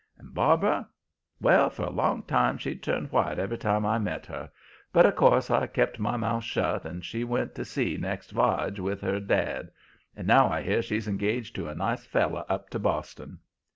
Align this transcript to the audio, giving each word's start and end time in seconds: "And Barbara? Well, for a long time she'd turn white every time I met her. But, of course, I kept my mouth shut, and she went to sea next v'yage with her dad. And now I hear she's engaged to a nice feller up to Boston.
"And 0.17 0.33
Barbara? 0.33 0.89
Well, 1.39 1.69
for 1.69 1.83
a 1.83 1.91
long 1.91 2.23
time 2.23 2.57
she'd 2.57 2.81
turn 2.81 3.05
white 3.09 3.37
every 3.37 3.59
time 3.59 3.85
I 3.85 3.99
met 3.99 4.25
her. 4.25 4.49
But, 4.91 5.05
of 5.05 5.15
course, 5.15 5.51
I 5.51 5.67
kept 5.67 5.99
my 5.99 6.17
mouth 6.17 6.43
shut, 6.43 6.85
and 6.85 7.05
she 7.05 7.23
went 7.23 7.53
to 7.53 7.65
sea 7.65 7.97
next 7.99 8.33
v'yage 8.33 8.79
with 8.79 9.01
her 9.01 9.19
dad. 9.19 9.69
And 10.15 10.25
now 10.25 10.49
I 10.49 10.63
hear 10.63 10.81
she's 10.81 11.07
engaged 11.07 11.53
to 11.57 11.67
a 11.67 11.75
nice 11.75 12.03
feller 12.03 12.45
up 12.49 12.71
to 12.71 12.79
Boston. 12.79 13.41